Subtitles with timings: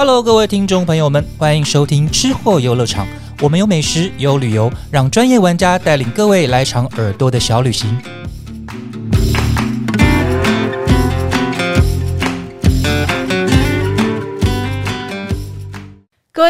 [0.00, 3.06] Hello，各位听众朋友们，欢迎收听吃货游乐场。
[3.42, 8.00] 我们有美食，有旅游，让专业玩家带领各位来场耳朵的小旅行。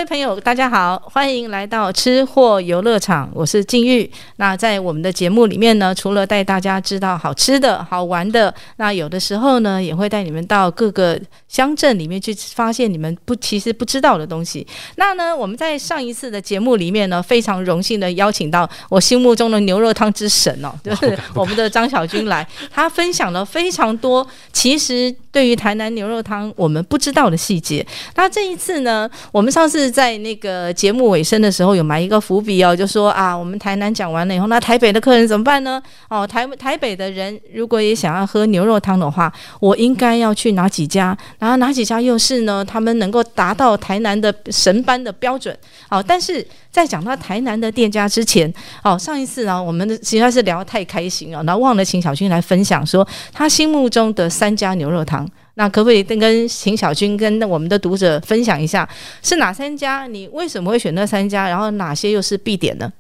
[0.01, 4.11] 位朋友，大家好，欢迎来到吃货游乐场，我是静玉。
[4.37, 14.67] 那在我们的节目里面呢，除了带大家知道好吃的好玩的，那有的时候呢，也会带你们到各个乡镇里面去发现你们不其实不知道的东西。
[14.97, 27.87] 那呢，我们在上一次的节目里面呢，非常荣幸的邀请到我心目中的牛肉汤之神哦，就是我们的张小军来，他分享了非常多其实对于台南牛肉汤我们不知道的细节。
[28.15, 29.91] 那这一次呢，我们上次。
[29.91, 35.83] 在那个节目尾声的时候有埋一个伏笔哦，就说啊，我们台南讲完了以后，那台北的客人怎么办呢？
[36.09, 41.17] 哦，台台北的人如果也想要喝牛肉汤的话，我应该要去哪几家？
[41.39, 42.65] 然后哪几家又是呢？
[42.65, 45.57] 他们能够达到台南的神般的标准？
[45.89, 48.53] 哦，但是在讲到台南的店家之前，
[48.85, 55.20] 哦，上一次呢，我们的实在是聊得太开心了，然后忘了请小军来分享说他心目中的三家牛肉汤。
[55.55, 58.89] 那可不可以跟秦小军跟我们的读者分享一下，
[59.23, 60.07] 是哪三家？
[60.07, 61.49] 你为什么会选那三家？
[61.49, 62.93] 然后哪些又是必点呢？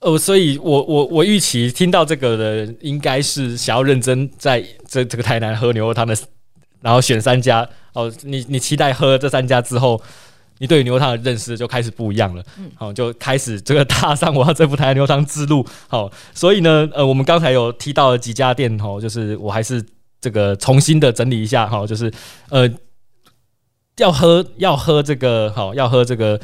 [0.00, 6.14] 哦，所以我我我预期听到这个的，应该是想要认真在这这个台南喝牛肉汤的，
[6.80, 7.66] 然后选三家。
[7.94, 10.00] 哦，你你期待喝这三家之后，
[10.58, 12.44] 你对牛肉汤的认识就开始不一样了。
[12.58, 15.66] 嗯，好，就开始这个踏上我要征服台南牛肉汤之路。
[15.88, 19.84] 好，所以呢，呃，我们刚才有提到了几家店，哦，就是我还是。
[20.26, 22.12] 这个重新的整理一下哈，就是
[22.50, 22.68] 呃，
[23.98, 26.40] 要喝要喝这个好，要喝这个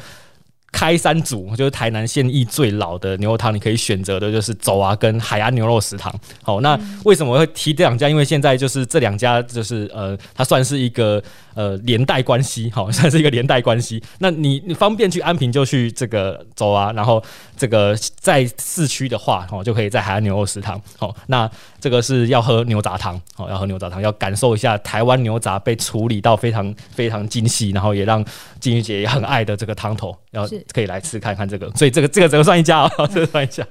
[0.73, 6.13] 开山祖，就是台南现役最老的牛肉汤，你可以选择的就是走啊跟海安牛肉食堂。
[6.41, 8.09] 好，那为什么会提这两家？
[8.09, 11.23] 因为现在就是这两家就是呃，它算是一个。
[11.55, 14.01] 呃，连带关系，好，算是一个连带关系。
[14.17, 17.23] 那你你方便去安平就去这个走啊，然后
[17.55, 21.47] 这个在市区的话，哦，就可以在海岸牛肉食堂，好，那
[21.79, 28.25] 这个是要喝牛杂汤，好，要喝牛杂汤，要感受一下台湾牛杂被处理到非常非常精细，然后也让
[28.63, 31.69] 金玉姐也很爱的这个汤头，然后可以来吃看看这个。
[31.71, 32.89] 所以这个这个只能算一家啊？
[33.13, 33.67] 这个算一家。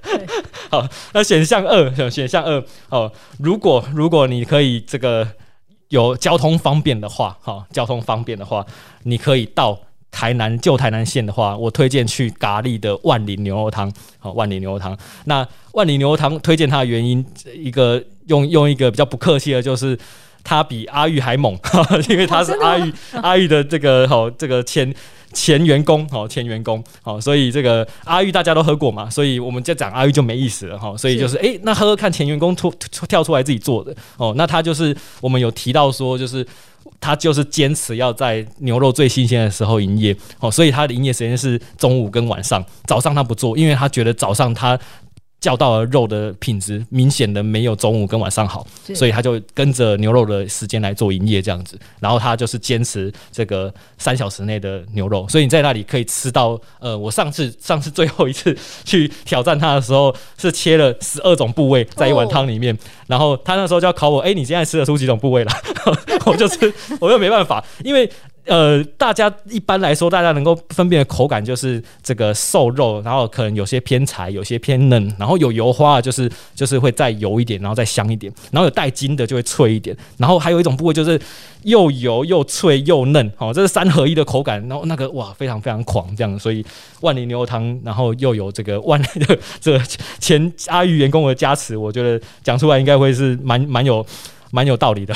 [0.70, 5.26] 好，那选项二，选项二，哦，如果如果你可以这个。
[5.88, 8.64] 有交通方便的话，哈，交通方便的话，
[9.02, 9.78] 你可以到
[10.10, 14.96] 台南旧台南县的话，我推荐去咖喱的万里牛肉汤，好，万里牛肉汤。
[15.26, 17.22] 那万里牛肉汤推荐它的原因，
[17.54, 19.94] 一个用用一个比较不客气的，就是
[20.44, 21.58] 它比阿玉还猛，
[22.08, 24.94] 因为他是阿玉阿玉的这个好这个前。
[25.34, 32.70] 前员工，好前员工，好，所以这个阿玉大家都喝过嘛，所以我们就讲阿玉就没意思了哈，所以就是哎，那喝喝看前员工突
[33.08, 36.46] 跳出来自己做的哦，那他就是我们有提到说，就是
[37.00, 44.78] 他就是坚持要在牛肉最新鲜的时候营业，哦，所以他的营业时间是中午跟晚上，早上他不做，因为他觉得早上他。
[45.42, 48.64] 叫到了肉的品质明显的没有中午跟晚上好，
[48.94, 62.78] 所以他就跟着牛肉的时间来做营业这样子，然后他就是坚持这个三小时内的牛肉，所以你在那里可以吃到，呃，我上次上次最后一次去挑战他的时候是切了十二种部位在一碗汤里面，
[63.08, 65.50] 然后他那时候就要考我，哎，你现在吃得出几种部位了？
[66.24, 68.08] 我就是 我又没办法，因为。
[68.44, 81.20] 呃，大家一般来说，大家能够分辨的口感就是这个瘦肉，然后可能有些偏柴，有些偏嫩，然后有油花，就是就是会再油一点，然后再香一点，然后有带筋的就会脆一点，然后还有一种部位就是
[81.62, 86.66] 又油又脆又嫩，哦，这是三合一的口感，然后那个哇，非常非常狂这样，所以
[87.00, 89.80] 万里牛肉汤，然后又有这个万的 这个
[90.18, 94.04] 前阿玉员工的加持，我觉得讲出来应该会是蛮蛮有。
[94.54, 95.14] 蛮有道理的。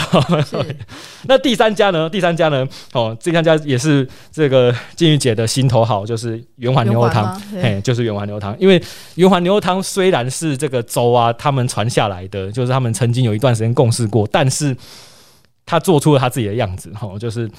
[1.29, 2.09] 那第三家呢？
[2.09, 2.67] 第三家呢？
[2.95, 7.39] 哦，第三家也是这个金玉姐的心头好，就是圆环牛肉汤。
[7.53, 8.57] 嘿，就是圆环牛肉汤。
[8.59, 8.83] 因为
[9.17, 14.75] 圆环牛肉汤虽然是这个粥啊，他们传下来的，就是他们曾经有一段时间共事过，但是
[15.67, 16.91] 他做出了他自己的样子。
[16.95, 17.51] 哈，就是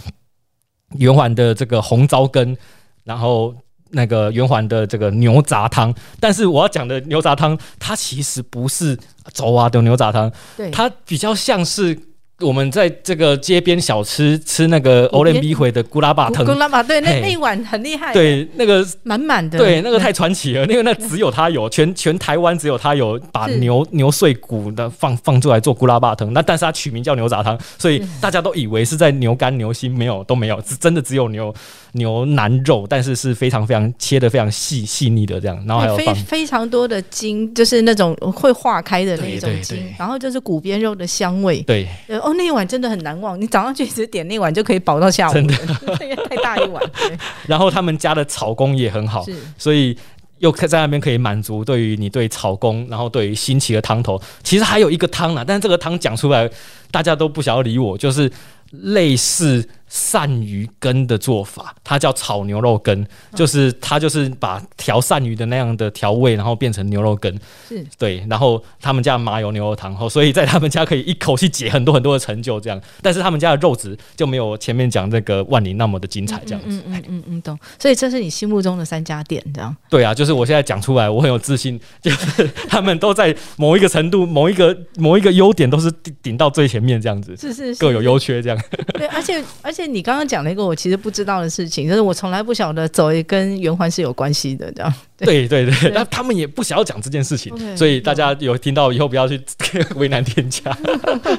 [0.97, 2.57] 圆环的这个红糟羹，
[3.03, 3.55] 然后。
[3.91, 8.99] 那个圆环的这个牛杂汤，但是我要讲的牛杂汤，它其实不是
[9.33, 10.31] 粥啊牛牛杂汤，
[10.71, 11.99] 它比较像是。
[12.39, 31.51] 我们在这个街边小吃吃那个欧联比回的古拉巴汤，古拉巴对那那一碗很厉害，对那个满满的，对那个太传奇了，因为那只有他有， 全全台湾只有他有把牛牛碎骨的放放出来做古拉巴汤，那但是他取名叫牛杂汤，所以大家都以为是在牛肝牛心，没有都没有，是真的只有牛
[31.93, 41.87] 牛腩肉，但是是非常非常切的非常细细腻的这样，然后还有非非常多的筋，就是那种会化开的那种筋，然后就是骨边肉的香味，对。
[42.27, 43.39] 哦，那一碗真的很难忘。
[43.39, 45.55] 你早上去只点那一碗就可以饱到下午，真的
[46.29, 46.83] 太大一碗。
[47.47, 49.97] 然后他们家的炒工也很好，是所以
[50.39, 54.21] 又可在那边可以满足对于你对炒工，然后对于新奇的汤头。
[54.43, 56.49] 其实还有一个汤呢，但是这个汤讲出来
[56.91, 58.29] 大家都不想要理我，就是
[58.71, 67.33] 类似鳝鱼羹的做法，它叫炒牛肉羹，就是它就是把调鳝鱼的那样的调味，然后变成牛肉羹。
[67.67, 76.67] 是对，然后他们家麻油牛肉汤，后所以在他们家可以一口气解很多很多的成就这样，但是他们家的肉质就没有前面讲那个万里那么的精彩这样子。
[76.69, 77.57] 嗯嗯嗯嗯，懂。
[77.79, 88.59] 所以这是你心目中的三家店，这样对啊，就是我现在讲出来，我很有自信，就是他们都在某一个程度、 某一个某一个优点都是顶顶到最前面这样子，是是是各有优缺这样。
[88.93, 94.91] 对，而且而且且你刚刚讲了一个我其实不知道的事情，就是我从来不晓得走也跟圆环是有关系的，这样。
[95.17, 95.47] 对。
[95.47, 95.91] 对对，对。
[95.91, 98.55] 那他们也不想要讲这件事情所以大家有。
[98.67, 99.41] 听到以后不要去
[99.95, 100.75] 为难店家。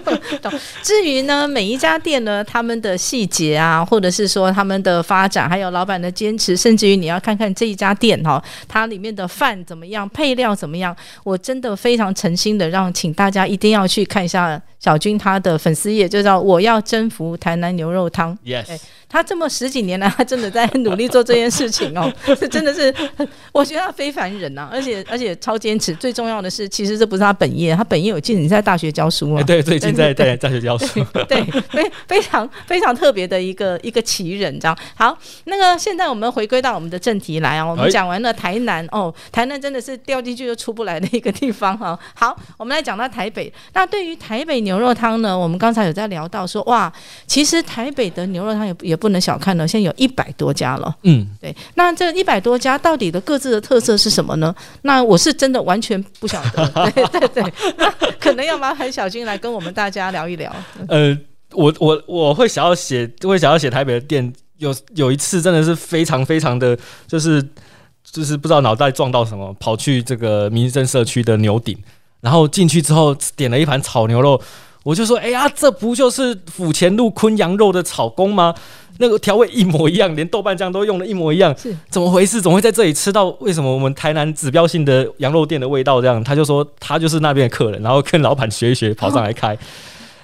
[0.82, 18.38] 至于呢，每一家店呢，他们的细节啊，或者是说他们的发展，还有老板的坚持，甚至于你要看看这一家店哈、它里面的饭怎么样，配料怎么样，我真的非常诚心的让，请大家一定要去看一下小军他的粉丝页，就叫我要征服台南牛肉汤。
[18.46, 22.94] Yes，他这么十几年来，他真的在努力做这件事情哦，这 真的是，
[23.52, 25.94] 我觉得他非凡人呐、 而且而且超坚持。
[25.94, 31.04] 最重要的是，其实这不是他本业，他本业我记得你在大学教书啊哎， 对，最近在对 在大学教书。
[31.28, 34.76] 对，非非常非常特别的一个一个奇人，这样。
[34.96, 43.52] 好，那个现在我们回归到我们的正题来啊，我们哎讲完了台南哦，台南真的是掉进去就出不来的一个地方哈、好，我们来讲到台北。
[43.74, 46.92] 那对于台北牛肉汤呢，我们刚才有在聊到说，哇，
[47.26, 50.94] 其实台北的牛肉汤也也不能小看了，现在有一百多家了。
[51.02, 54.54] 嗯，对，那这一百多家到底的各自的特色是什么呢？
[54.82, 56.90] 那我是真的完全不晓得。
[56.94, 57.90] 对 对对，那
[58.20, 60.54] 可能要麻烦小金来跟我们大家聊一聊。
[60.88, 61.16] 呃，
[61.52, 64.32] 我我我会想要写，会想要写台北的店。
[64.58, 66.76] 有有一次真的是非常非常的，
[67.06, 67.40] 就是
[68.02, 71.78] 就是不知道脑袋撞到什么，跑去这个民生社区的牛顶，
[72.20, 74.42] 然后进去之后点了一盘炒牛肉，
[74.82, 78.52] 我就说：“哎呀，这不就是府前路昆羊肉的炒工吗？
[78.98, 82.40] 那个调味一模一样，连豆瓣酱都用的一模一样，是怎么回事？
[82.40, 83.26] 怎么会在这里吃到？
[83.40, 89.56] 为什么我们台南指标性的羊肉店的味道这样？”他就说他就是那边的客人，然后跟老板学一学，跑上来开。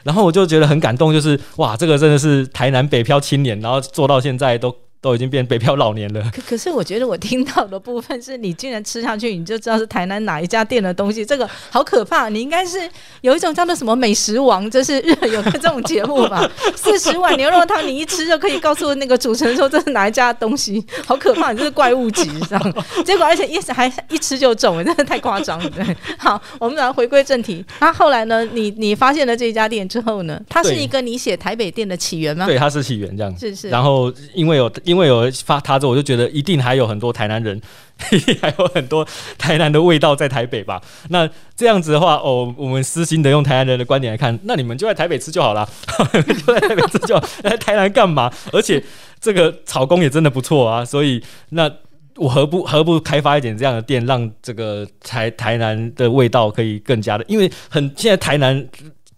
[0.03, 4.75] 然后我就觉得很感动，就是哇，这个真的是台南北漂青年，然后做到现在都
[5.05, 6.33] 都已经变北漂老年了。
[6.35, 12.31] 可可是我觉得我听到的部分是你竟然吃下去，你就知道是台南哪一家店的东西，这个好可怕！
[12.31, 12.79] 你应该是
[13.21, 16.51] 有一种叫做什么美食王，就是日本有个这种节目吧？
[16.75, 21.53] 四十碗牛肉汤，你一吃就可以告诉那个主持人说这是哪一家的东西，好可怕！
[21.53, 22.75] 你这是怪物级这样。
[23.05, 25.69] 结果而且一还一吃就中，真的太夸张了。
[25.69, 25.85] 对，
[26.17, 27.63] 好，我们来回归正题。
[27.81, 28.43] 那后来呢？
[28.55, 30.41] 你你发现了这一家店之后呢？
[30.49, 32.47] 它是一个你写台北店的起源吗？
[32.47, 33.39] 对，它是起源这样。
[33.39, 33.69] 是是。
[33.69, 37.61] 然后因为有因因为有发他之后，我就觉得一定还有很多台南人，
[38.41, 39.07] 还有很多
[39.37, 40.81] 台南的味道在台北吧。
[41.09, 45.69] 那这样子的话，哦，我们私心的用台南人的观点来看，那你们就在台北吃就好了，
[46.47, 48.33] 就在台北吃就好，来台南干嘛？
[48.53, 48.83] 而且
[49.21, 51.71] 这个炒工也真的不错啊，所以那。
[52.17, 58.65] 我何不何不开发一点这样的店，让这个台台南的味道可以更加的，因为很现在台南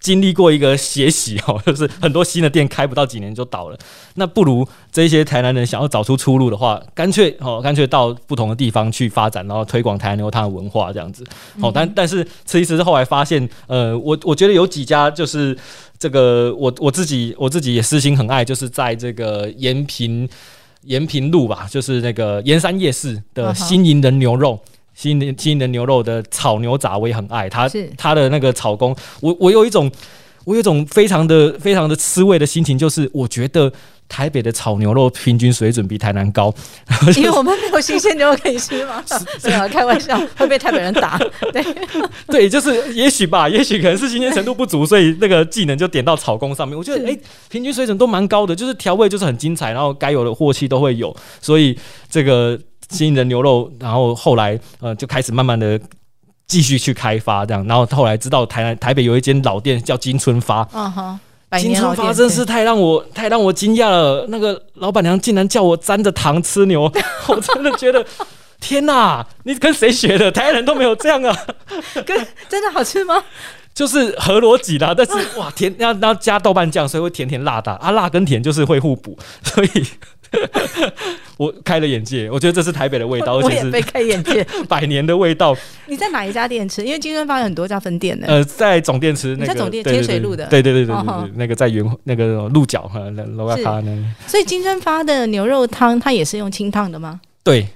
[0.06, 3.76] 经历过一个血洗哦，就是很多新的店开不到几年就倒了。
[4.14, 11.24] 那不如这些台南人想要找出出路的话，干脆哦，干脆到不同的地方去发展，然后推广台南牛汤的文化这样子。
[11.60, 15.58] 哦，但但是吃一吃后来发现，呃，我我觉得有几家就是
[15.98, 20.28] 这个我我自己我自己也私心很爱，就是在这个延平
[20.82, 24.60] 延平路吧，就是那个盐山夜市的新营人牛肉。
[24.96, 27.88] 新的新的牛肉的炒牛杂我也很爱，它是。
[27.98, 29.90] 它的那个炒工，我我有一种
[30.44, 33.70] 我有一种非常的非常的吃味的心情，就是我觉得
[34.08, 36.54] 台北的炒牛肉平均水准比台南高，
[37.16, 39.04] 因为我们没有新鲜牛肉可以吃嘛，
[39.44, 41.18] 没有开玩笑，会被台北人打。
[41.52, 41.62] 对，
[42.28, 46.78] 对，就是也许吧，也许可能是新鲜程度不足，所以那个技能就点到炒工上面。
[46.78, 51.76] 我觉得哎、诶平均水准都蛮高的，就是调味就是很精彩，然后该有的货气都会有，所以
[52.08, 52.58] 这个
[52.90, 55.80] 新人牛肉，然后后来呃就开始慢慢的。
[56.48, 60.64] 继续去开发这样，然后后来知道台南台北有一间老店叫金春发，
[61.58, 64.24] 金春发真是太让我太让我惊讶了。
[64.28, 66.82] 那个老板娘竟然叫我沾着糖吃牛，
[67.26, 68.06] 我真的觉得
[68.60, 69.26] 天哪！
[69.42, 70.30] 你跟谁学的？
[70.30, 71.36] 台湾人都没有这样啊！
[72.06, 72.16] 跟
[72.48, 73.24] 真的好吃吗？
[73.74, 79.68] 就是合逻辑啦，但是哇甜要要加豆瓣酱，所以会甜甜辣的啊，辣跟甜就是会互补，所以
[81.36, 84.46] 我开了眼界，我觉得这是台北的味道，而且是开眼界。
[84.68, 85.56] 百年的味道。
[85.86, 86.84] 你在哪一家店吃？
[86.84, 88.26] 因为金润发有很多家分店呢。
[88.28, 97.20] 呃，在总店吃那个你在总店天水路的对对对对对那个在圆那个鹿角哈，那楼下卡那所以金针发的牛肉汤，它也是用清烫的吗？
[97.44, 97.68] 对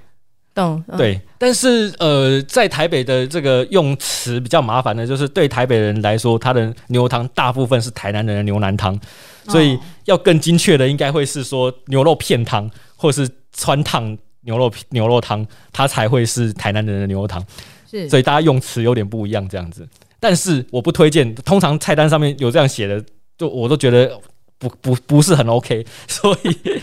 [0.53, 0.83] 懂？
[0.87, 8.99] 嗯，对，但是呃，在台北的这个用词比较麻烦的，就是对台北人来说，他的牛肉汤大部分是台南人的牛腩汤，
[9.47, 17.43] 所以哦要更精确的，应该会是说牛肉片汤，或是川烫牛肉牛肉汤，它才会是台南人的牛肉汤。
[17.89, 19.87] 是所以大家用词有点不一样这样子。
[20.19, 23.03] 但是我不推荐，通常菜单上面有这样写的，
[23.37, 24.17] 就我都觉得
[24.57, 26.81] 不不不是很 OK，所以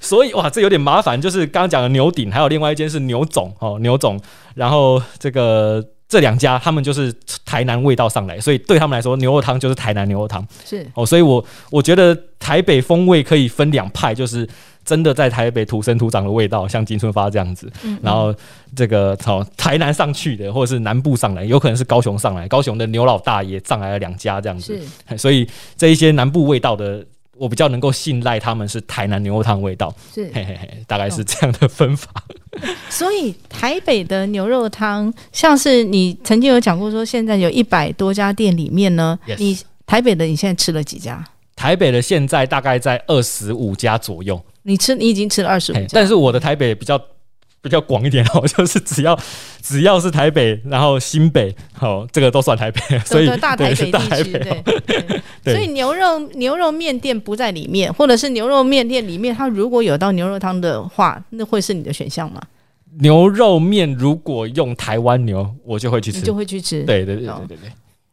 [0.00, 1.20] 所以哇，这有点麻烦。
[1.20, 4.18] 就是刚刚讲的牛鼎，还有另外一间是牛总哦，牛总，
[4.54, 5.84] 然后这个。
[6.10, 7.14] 这两家他们就是
[7.44, 11.06] 台南味道上来，所以对他们来说，牛肉汤就是台南牛肉汤是哦。
[11.06, 14.44] 所以我我觉得台北风味可以分两派，就是
[14.84, 18.34] 真的在台北土生土长的味道，像金春发这样子，嗯然后
[18.74, 27.06] 这个从台南上去的，或者是南部上来，有可能是高雄上来，高雄的牛老大也上来了两家这样子，是所以这一些南部味道的，
[27.40, 32.10] 我比较能够信赖他们是台南牛肉汤味道，是，嘿嘿嘿，大概是这样的分法。
[32.90, 41.26] 所以台北的牛肉汤，像是你曾经有讲过说，现在有一百多家店里面呢 Yes 你台北的你现在吃了几家？
[41.56, 47.00] 台北的现在大概在二十五家左右，你吃你已经吃了二十五家，但是我的台北比较
[47.62, 49.18] 比较广一点 哦，就是只要
[49.62, 54.62] 只要是台北，然后新北，好、这个都算台北，所以对大台北地区，大台北对哦。
[54.86, 55.20] 对。
[55.42, 62.42] 对所以牛肉牛肉面店不在里面，或者是牛肉面店里面，它如果有到牛肉汤的话，那会是你的选项吗？
[62.98, 66.34] 牛肉面如果用台湾牛，我就会去吃你就。
[66.34, 66.82] 会去吃。
[66.82, 67.58] 对对对对对，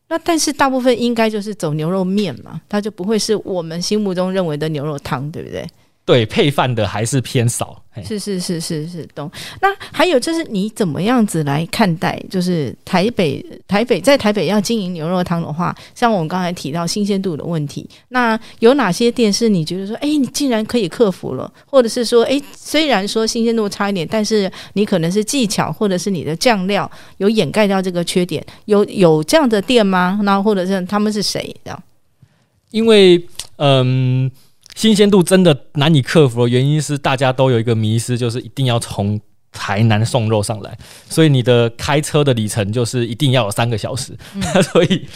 [0.07, 5.67] 那但是大部分应该就是走牛肉面嘛，它就不会是我们心目中认为的牛肉汤，对不对？
[6.07, 7.83] 对配饭的还是偏少。
[8.05, 9.29] 是是是是是，懂。
[9.59, 30.19] 那还有就是你怎么样子来看待，就是台北台北在台北要经营牛肉汤的话，像我们刚才提到新鲜度的问题，那有哪些店是你觉得说，哎，你竟然可以克服了，或者是说，哎，虽然说新鲜度差一点，但是你可能是技巧或者是你的酱料有掩盖掉这个缺点，有有这样的店吗？
[30.23, 31.53] 那或者是他们是谁？
[31.65, 31.83] 这样
[32.69, 34.29] 因为嗯，
[34.77, 39.19] 新鲜度真的难以克服的原因是大家都有一个迷失，就是一定要从
[39.51, 40.77] 台南送肉上来，
[41.09, 44.15] 所以你的开车的里程就是一定要有三个小时，
[44.71, 45.07] 所以。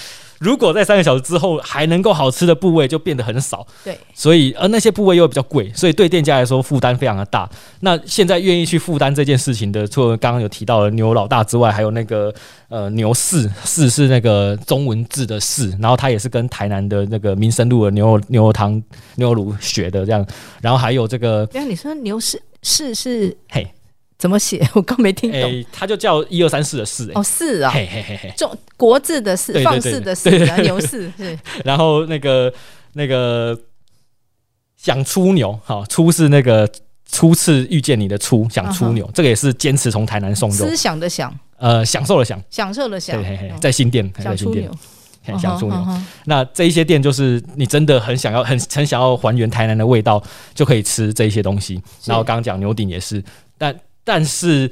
[0.41, 7.47] 如果在三个小时之后还能够好吃的部位就变得很少，对，所以而那些部位又比较贵，所以对店家来说负担非常的大。
[7.81, 12.33] 那现在愿意去负担这件事情的，除了刚刚有提到的牛老大之外，还有那个
[12.69, 18.81] 呃牛四四是那个中文字的四，然后他也是跟台南的那个民生路的牛肉牛肉汤
[19.17, 20.25] 牛肉炉学的这样，
[20.59, 23.71] 然后还有这个对啊你说牛四四是嘿，
[24.21, 24.63] 怎么写？
[24.75, 25.41] 我刚没听懂。
[25.41, 27.11] 诶、他就叫一二三四的四、诶。
[27.15, 31.39] 哦，四啊，嘿嘿嘿嘿，中国字的四，放肆的四对，然后牛四 是。
[31.65, 32.53] 然后那个
[32.93, 33.59] 那个
[34.77, 36.69] 想出牛，好出是那个
[37.11, 40.55] 初次遇见你的初，想出牛，这个也是坚持从台南送肉。
[40.55, 43.19] 思，想的想，呃，享受的享，享受的享。
[43.19, 44.69] 对，嘿嘿哦，在新店，还在新店。
[45.39, 45.87] 想出牛，，
[46.25, 50.21] 那这一些店就是你真的很想要、很很想要还原台南的味道，
[50.53, 51.81] 就可以吃这一些东西。
[52.05, 53.23] 然后刚刚讲牛鼎也是，
[53.55, 54.71] 但但是。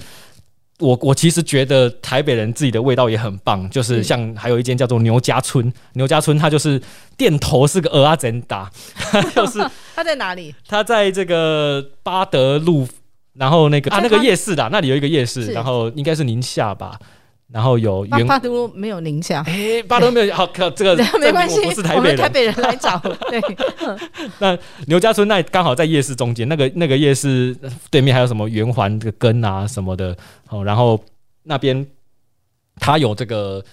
[0.82, 6.82] 我我其实觉得台北人自己的味道也很棒，就是是像还有一间叫做牛家村，牛家村它就是
[7.18, 8.72] 店头是个鹅阿珍达，
[9.36, 9.60] 就是
[9.94, 10.56] 它在哪里？
[10.66, 12.88] 它在这个巴德路，
[13.34, 16.98] 然后那个啊那个夜市啦，那里有一个夜市，然后应该是宁夏吧，
[17.52, 22.16] 然后有员巴巴都没有宁夏，哎巴都没有好，可这个 没关系，我不是台北人。
[22.16, 23.42] 们台北人来找，对，
[24.38, 27.56] 那牛家村那刚好在夜市中间，那个那个夜市
[27.90, 30.16] 对面还有什么圆环这个根啊什么的
[30.50, 31.00] 哦，然后
[31.44, 31.86] 那边
[32.80, 33.64] 它有这个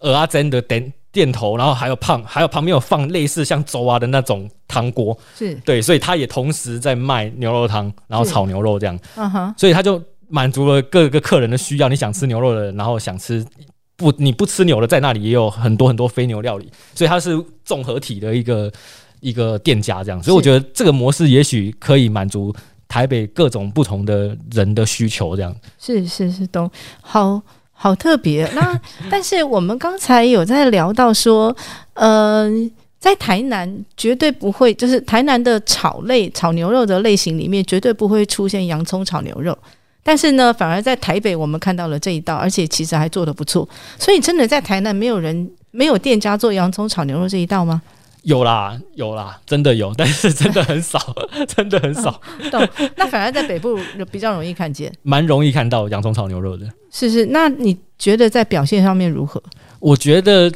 [0.00, 10.00] 鹅阿珍的店店头，然后还有胖，还有旁边有放类似像粥啊的那种汤锅，是，对，所以他也同时在卖牛肉汤，然后炒牛肉这样，嗯哼，所以他就
[10.34, 11.88] 满足了各个客人的需要。
[11.88, 13.46] 你想吃牛肉的，然后想吃
[13.94, 18.72] 不你不吃牛的，在那里也有很多很多非牛料理，所以它是综合体的一个
[19.20, 20.20] 一个店家这样。
[20.20, 22.52] 所以我觉得这个模式也许可以满足
[22.88, 25.54] 台北各种不同的人的需求，这样。
[25.78, 26.68] 是是是，懂，
[27.00, 28.44] 好好特别。
[28.56, 31.56] 那但是我们刚才有在聊到说，
[31.92, 32.50] 呃，
[32.98, 39.56] 在台南绝对不会，就是台南的炒类炒牛肉的类型里面，绝对不会出现洋葱炒牛肉。
[40.04, 43.68] 但是呢，反而在台北我们看到了这一道，而且其实还做得不错。
[43.98, 47.82] 所以真的在台南没有人没有店家做洋葱炒牛肉这一道吗？
[48.22, 50.98] 有啦，有啦，真的有，但 是真的很少，
[51.46, 52.20] 真的很少，
[52.50, 52.66] 懂？
[52.96, 53.78] 那反而在北部
[54.10, 56.66] 比较容易看见，蛮容易看到洋葱炒牛肉的。
[56.90, 59.42] 是是，那你觉得在表现上面如何？
[59.78, 60.50] 我觉得，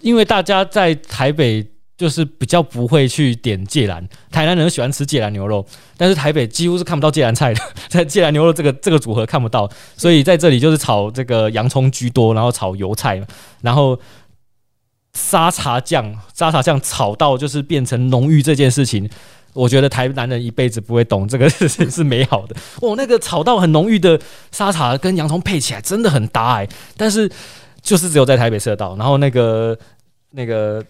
[0.00, 1.66] 因为大家在台北
[2.00, 5.66] 就是比较不会去点芥兰，台南人喜欢吃芥兰牛肉，
[5.98, 13.20] 但是台北几乎是看不到芥兰菜的， 在芥兰牛肉这个这个组合看不到，所以在这里就是炒这个洋葱居多，然后炒油菜，
[13.60, 14.00] 然后。
[15.12, 19.10] 沙茶酱，沙茶酱炒到就是变成浓郁这件事情，
[19.54, 22.54] 我觉得台南人一辈子不会懂这个事情是美好的。
[22.80, 24.18] 哦，那个炒到很浓郁的
[24.52, 27.28] 沙茶跟洋葱配起来真的很搭哎，但是
[27.82, 29.76] 就是只有在台北吃得到，然后那个
[30.30, 30.82] 那个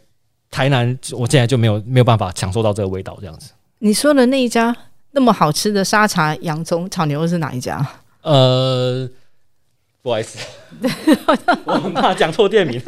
[0.50, 3.52] 台南，我现在就没有没有办法享受到这个味道这样子。
[3.78, 4.76] 你说的那一家
[5.12, 7.86] 那么好吃的沙茶洋葱炒牛肉是哪一家？
[8.22, 9.08] 呃。
[10.02, 10.38] 不好意思，
[11.66, 12.80] 我怕讲错店名。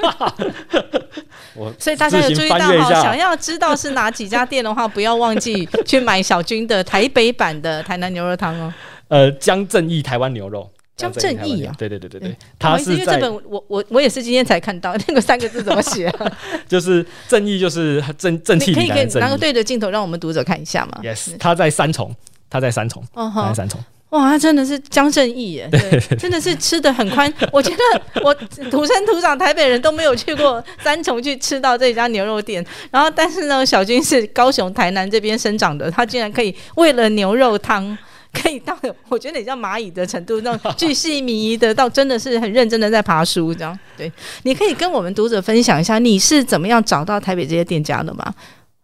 [1.55, 8.73] 我所以大家有注意到哈，想要知道是哪几家店的话，不要忘记去买小军的台北版的台南牛肉汤哦。
[9.09, 10.71] 呃，江正义台湾牛肉，
[11.03, 16.13] 江正义啊，对对对对对，他是因为这本我我我也是今天才看到 那个三个字怎么写，
[16.69, 22.15] 就是正义就是正正气，可以可以拿个对着镜头让我们读者看一下吗？Yes，他在三重，
[22.49, 23.81] 他在三重，他在三重。
[24.11, 27.33] 哇，他真的是江正义耶，对，真的是吃的很宽。
[27.51, 28.35] 我觉得我
[28.71, 32.63] 土生土长台北人都没有去过三重去吃到这家牛肉店。
[32.91, 37.97] 然后，但是呢，小军是高雄、台南这边生长的，他竟然可以为了牛肉汤，
[38.43, 38.77] 可以到
[39.09, 43.79] 我觉得你像蚂蚁的程度，那种巨细靡遗的，到真的是很认真的在爬书这样。
[43.97, 44.11] 对，
[44.45, 48.35] 你可以跟我们读者分享一下，你是怎么样找到台北这些店家的吗？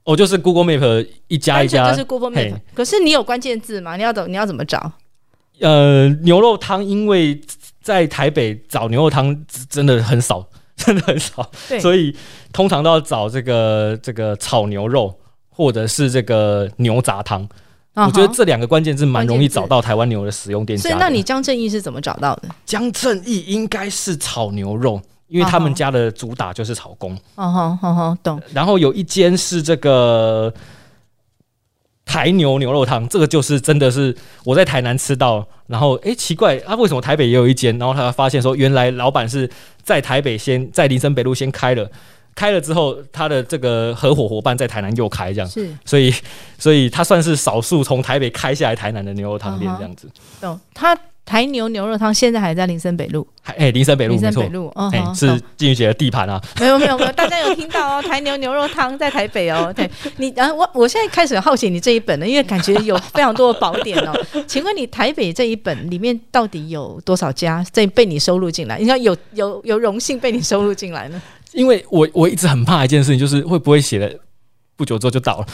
[0.04, 2.54] 我就是 Google Map 一家一家，就是 Google Map。
[2.74, 3.96] 可是你有关键字吗？
[3.96, 4.92] 你要怎你要怎么找？
[5.60, 7.40] 呃，牛肉汤，因为
[7.82, 11.50] 在台北找牛肉汤真的很少， 真的很少，
[11.80, 12.14] 所以
[12.52, 17.48] 通常都要找这个这个炒牛肉，或者是这个牛杂汤。
[18.06, 20.82] 我觉得这两个关键字蛮容易找到台湾牛的使用店家。
[20.82, 22.48] 所以，那你江正义是怎么找到的？
[22.64, 27.16] 江正义应该是炒牛肉，因为他们家的主打就是炒工。
[27.34, 28.40] 哦吼哦吼，懂。
[28.52, 30.52] 然后有一间是这个。
[32.10, 37.78] 台牛牛肉汤，这个就是真的是我在台南吃到，然后哎奇怪啊，为什么台北也有一间？
[37.78, 39.46] 然后他发现说，原来老板是
[39.82, 41.90] 在台北先在林森北路先开了，
[42.38, 46.14] 开了之后他的这个合伙伙伴在台南又开这样，是，所以
[46.56, 50.08] 所以他算是少数从台北开下来台南的牛肉汤店这样子。
[50.40, 50.96] 懂他。
[51.28, 55.26] 台牛牛肉汤现在还在林森北路，哎，林森北路，林森北路，哦，是
[55.58, 56.40] 金玉姐的地盘啊。
[56.58, 59.70] 没有没有没有，大家有听到哦，台牛牛肉汤在台北哦。
[59.76, 64.18] 对你，然后我我现在开始好奇你这一本了，因为感觉有非常多的宝典哦。
[64.48, 68.78] 请问你台北这一本里面到底有多少家在被你收录进来？
[68.78, 71.20] 你要有有有荣幸被你收录进来呢？
[71.58, 74.08] 因为我我一直很怕一件事情，就是会不会写了。
[74.76, 75.46] 不久之后就倒了，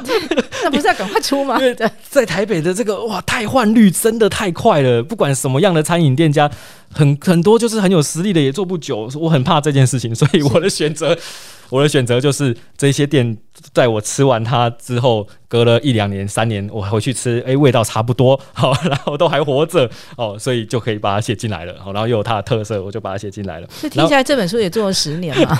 [0.62, 1.58] 那 不是要赶快出吗？
[1.60, 1.76] 因为
[2.08, 5.02] 在台北的这个哇，汰换率真的太快了。
[5.02, 6.50] 不管什么样的餐饮店家，
[6.90, 9.10] 很很多就是很有实力的也做不久。
[9.16, 11.16] 我很怕这件事情，所以我的选择。
[11.72, 13.34] 我的选择就是这些店，
[13.72, 23.66] 在我吃完它之后，隔了一两年、三年，我回去吃，哎，味道差不多， 好，然后都还活着，哦，所以就可以把它写进来了，好，然后又有它的特色，我就把它写进来了。
[23.80, 25.58] 这听起来这本书也做了十年嘛？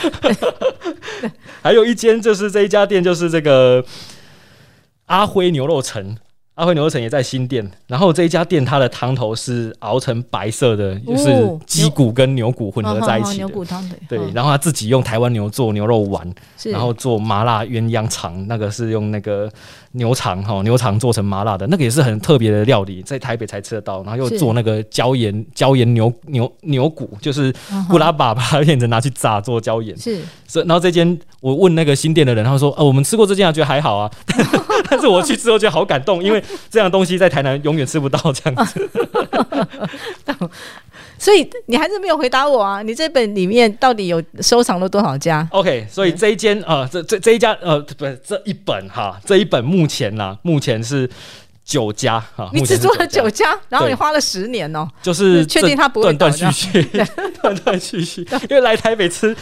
[1.62, 3.82] 还有一间就是这一家店，就是这个
[5.12, 6.16] 阿辉牛肉城。
[6.55, 16.31] 阿辉牛肉城也在新店，然后这一家店它的汤头是熬成白色的，就是鸡骨跟牛骨混合在一起的牛骨汤对，然后他自己用台湾牛做牛肉丸，
[16.64, 19.51] 然后做麻辣鸳鸯肠，那个是用那个。
[19.92, 24.02] 牛肠哈，牛肠做成麻辣的那个也是很特别的料理，在台北才吃得到。
[24.02, 27.52] 然后又做那个椒盐椒盐牛牛牛骨，就是
[27.88, 29.96] 布拉把把片子拿去炸做椒盐。
[29.98, 34.11] 是，所以然后这间我问那个新店的人，他说：“哦，我们吃过这间，觉得还好啊。
[34.88, 38.88] 但是我去之后觉得好感动，因为这样东西在台南永远吃不到这样子。
[41.22, 42.82] 所以你还是没有回答我啊？
[42.82, 51.08] 你这本里面到底有收藏了多少家？OK，所以这一间呃，这这这一家呃，不是这一本哈，这一本目前呢，目前是
[51.64, 52.50] 九家哈。
[52.52, 56.82] 你只做了九家，然后你花了十年哦，就是确定它不会断断续续，
[57.40, 59.37] 断断续续，因为来台北吃。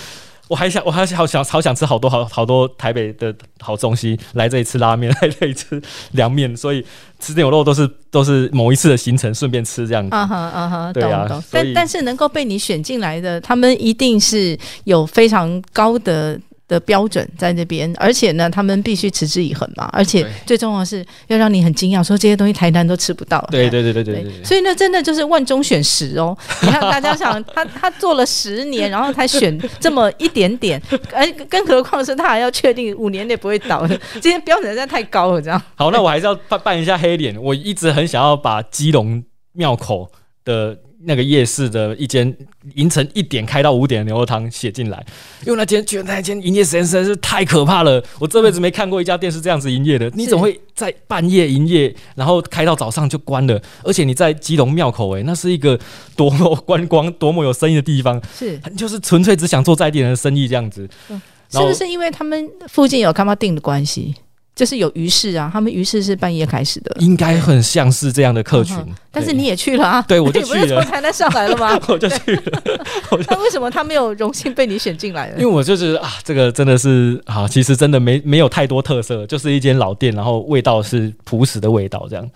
[0.50, 4.18] 我还想，我还好想，好想吃好多好好多台北的好东西。
[4.32, 6.84] 来这里吃拉面， 来这里吃凉面，所以
[7.20, 10.12] 吃牛肉都是都是某一次的行程，顺便吃这样子。
[10.12, 11.24] 啊哈啊哈，对啊。
[11.52, 16.36] 但但是能够被你选进来的，他们一定是有非常高的
[16.70, 19.90] 的标准在那边，而且呢，他们必须持之以恒嘛。
[19.92, 23.44] 而且最重要的是要让你很惊讶，说这些东西台南都吃不到。
[23.50, 24.44] 对对对对对对对。
[24.44, 26.36] 所以呢，真的就是万中选十哦。
[26.62, 30.80] 你看，大家想，他他做了十年，然后才选这么一点点，
[31.12, 35.60] 而 更何况是他还要确定五年内不会倒的， 这些标准实在太高了，这样。
[35.74, 37.36] 好，那我还是要扮扮一下黑脸。
[37.42, 40.08] 我一直很想要把基隆庙口
[40.44, 42.34] 的那个夜市的一间
[42.74, 45.04] 凌晨一点开到五点的牛肉汤写进来，
[45.46, 48.02] 因为那间觉得那间营业时间实在是太可怕了。
[48.18, 50.10] 我这辈子没看过一家店是这样子营业的。
[50.14, 53.60] 你怎么会在半夜营业，然后开到早上就关了？
[53.82, 55.78] 而且你在基隆庙口、欸，那是一个
[56.16, 60.88] 多么观光、多么有生意的地方，是就是纯粹只想做在地人的生意这样子。
[61.52, 64.14] 是不是因为他们附近有干嘛定的关系？
[64.54, 66.94] 就是有鱼市啊，他们鱼市是半夜开始的。
[66.98, 70.04] 应该很像是这样的客群嗯，但是你也去了啊？
[70.06, 71.78] 对我就 你不是去了从台南上来了吗？
[71.88, 72.62] 我就去了。
[73.28, 75.46] 那为什么他没有荣幸被你选进来因为？
[75.46, 82.30] 我就觉得啊，这个真的是啊，其实真的没没有太多特色，就是一间老店，然后味道是朴实的味道，这样。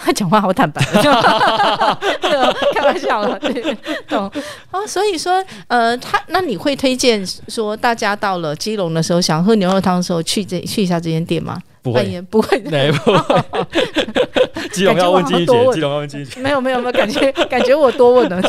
[0.00, 1.10] 他 讲话好坦白，就
[2.72, 3.76] 开玩笑了，对，
[4.08, 4.30] 懂
[4.70, 4.86] 哦。
[4.86, 11.58] 所以说，呃，他那你会推荐说，大家到了基隆的时候，想喝牛肉汤的时候，去这去一下这间店吗？
[11.82, 13.42] 不会， 不会，对，不会。
[14.72, 16.40] 基隆要问金玉姐，基隆要问金玉姐。
[16.40, 18.40] 没有没有没有，感觉感觉我多问了。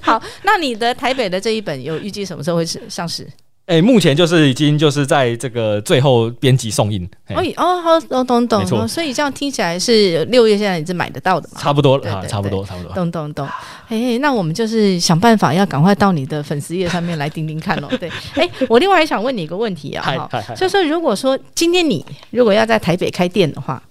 [0.00, 3.26] 好，那你的台北的这一本有预计什么时候会是上市？
[3.66, 8.86] 哎、目前就是已经就是在这个最后编辑送印，哎哦哦，好，懂懂懂没错懂。
[8.86, 11.58] 所以这样听起来是六月现在也是买得到的嘛？
[11.58, 12.92] 差不多啊，对对差不多，差不多。
[12.92, 13.48] 懂懂懂，
[13.88, 17.88] 哎，那我们就是想办法要赶快到你的粉丝页上面来盯盯看喽。
[17.98, 23.82] 对，哎，我另外还想问你一个问题啊，哈，嗨嗨嗨，就是说如果说今天你如果要在台北开店的话，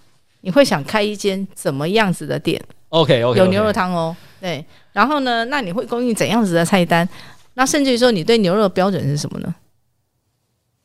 [0.42, 4.64] 你会想开一间怎么样子的店？OK OK，有牛肉汤哦，对。
[4.92, 7.10] 然后呢，那你会供应怎样子的菜单？
[7.56, 9.54] 那甚至于说，你对牛肉的标准是什么呢？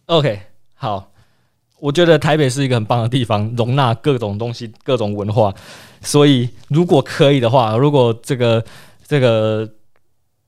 [0.08, 0.40] OK，
[0.74, 1.12] 好，
[1.80, 5.54] 我觉得台北是一个很棒的地方，容纳各种东西、各种文化。
[6.00, 8.64] 所以如果可以的话，如果这个
[9.06, 9.68] 这个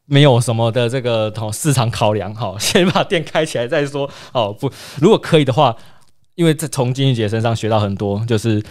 [0.06, 4.08] 没有什么的这个市场考量，好， 先把店开起来再说。
[4.32, 5.76] 哦，不，如果可以的话，
[6.36, 8.62] 因为这从金玉姐身上学到很多，就是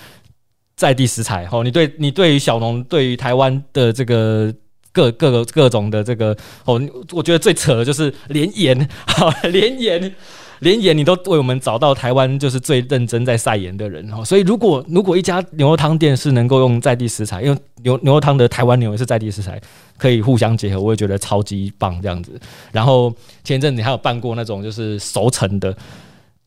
[0.75, 1.47] 在地食材。
[1.51, 4.51] 哦，你对你对于小农，对于台湾的这个。
[4.91, 10.15] 各各个各种的这个哦，我觉得最扯的就是连盐，好 连盐，
[10.59, 19.59] 连盐你都为我们找到台湾就是最认真在晒盐的人哦，所以如果如果一家牛肉汤店是能够用在地食材，因为牛牛肉汤的台湾牛也是在地食材，
[19.97, 22.31] 可以互相结合，我也觉得超级棒这样子。
[22.71, 25.75] 然后前一阵子还有办过那种就是熟成的。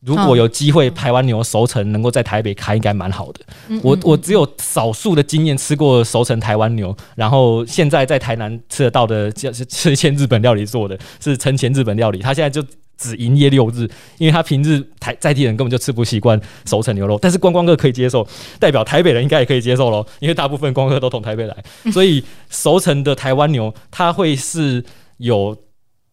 [0.05, 3.39] 如果有机会，台湾牛熟成能够在台北开，应该蛮好的。
[3.81, 12.19] 我我只有少数的经验吃过熟成台湾牛，然后现在在台南吃得到的，就是吃一些日本料理做的，是陈前日本料理。
[12.19, 12.61] 他现在就
[13.09, 13.87] 只营业六日，
[14.17, 18.27] 因为他平日台在地人根本就吃不习惯熟成牛肉，但是观光客可以接受，
[18.59, 21.55] 代表台北人应该也可以接受咯，因为大部分观光客都从台北来，
[21.91, 24.83] 所以熟成的台湾牛它会是
[25.17, 25.57] 有。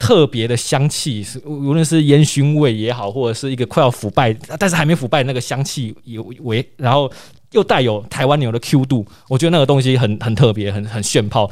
[0.03, 7.12] 特别的香气，是无论是烟熏味也好，或者是一个快要腐败，但是还没腐败那个香气有为，然后
[7.53, 11.50] 又带有台湾牛的 Q 度，我觉得那个东西很很特别，很很炫炮，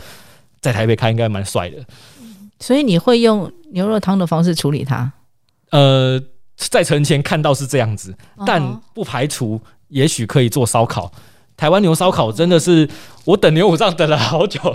[0.62, 1.76] 在台北开应该蛮帅的。
[2.58, 5.12] 所以你会用牛肉汤的方式处理它，
[5.70, 6.20] 呃，
[6.56, 8.14] 在城前看到是这样子，
[8.46, 11.10] 但哦不排除也许可以做烧烤。
[11.56, 12.88] 台湾牛烧烤真的是，
[13.24, 14.60] 我等牛五脏等了好久。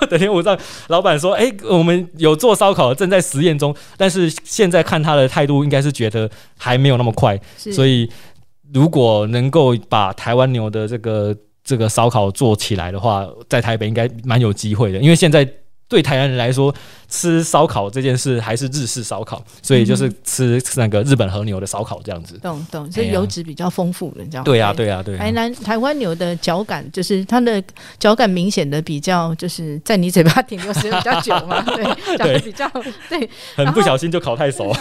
[0.00, 6.28] 我等牛五脏，老板说：“哎、我们有做烧烤，正在实验中。”但是现在看他的态度，应该是觉得
[6.58, 7.40] 还没有那么快。
[7.56, 8.10] 所以，
[8.74, 14.98] 如果能够把台湾牛的这个这个烧烤做起来的话，在台北应该蛮有机会的。
[14.98, 15.48] 因为现在
[15.90, 16.72] 对台湾人来说，
[17.08, 22.38] 吃烧烤这件事还是日式烧烤，所以就是吃那个日本和牛的烧烤这样子。
[22.38, 24.44] 懂懂，所以油脂比较丰富的，你知道吗？
[24.44, 27.60] 对呀、对呀、对呀、台南台湾牛的嚼感，就是它的
[27.98, 31.84] 嚼感明显的比较，就是在你嘴巴停留时间比较久嘛， 对，
[32.16, 32.70] 讲的比较
[33.08, 33.28] 对。
[33.56, 34.72] 很不小心就烤太熟。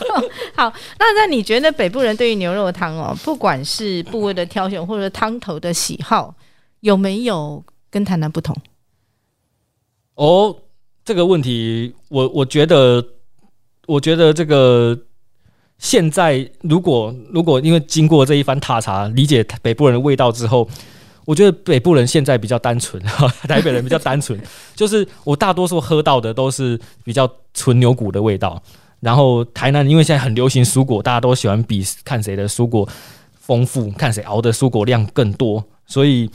[0.54, 6.34] 好，那那你觉得北部人对于牛肉汤哦，不管是部位的挑选或者汤头的喜好，
[6.80, 8.54] 有没有跟台南不同？
[10.18, 10.52] 哦，
[11.04, 13.04] 这个问题，我我觉得，
[13.86, 14.98] 我觉得这个
[15.78, 20.68] 现在如果如果因为经过这一番踏查，理解北部人的味道之后，
[21.24, 23.00] 我觉得北部人现在比较单纯，
[23.46, 24.36] 台北人比较单纯，
[24.74, 28.60] 就是我大多数喝到的都是比较纯牛骨的味道。
[28.98, 32.88] 然后台南因为现在很流行蔬果，大家都喜欢比看谁的蔬果
[33.38, 36.28] 丰富，看谁熬的蔬果量更多，所以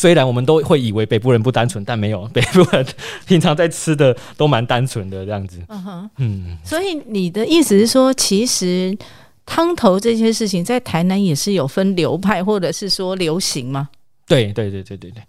[0.00, 2.86] 虽然我们都会以为北部人不单纯，但没有， 北部人
[3.26, 5.58] 平常在吃的都蛮单纯的这样子。
[5.68, 8.96] 嗯哼，嗯，所以你的意思是说，其实
[9.44, 13.90] 汤头这些事情在台南也是有分流派，或者是说流行吗？
[14.26, 15.22] 对对对对对对。